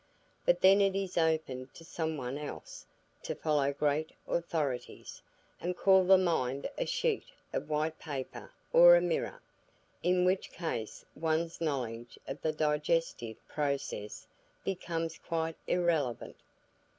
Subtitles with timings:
[0.47, 2.87] But then it is open to some one else
[3.21, 5.21] to follow great authorities,
[5.59, 9.43] and call the mind a sheet of white paper or a mirror,
[10.01, 14.25] in which case one's knowledge of the digestive process
[14.65, 16.35] becomes quite irrelevant.